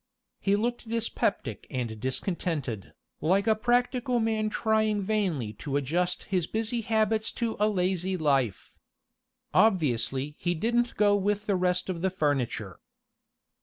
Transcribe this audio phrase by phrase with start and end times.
[0.39, 6.81] He looked dyspeptic and discontented, like a practical man trying vainly to adjust his busy
[6.81, 8.71] habits to a lazy life.
[9.53, 12.79] Obviously he didn't go with the rest of the furniture.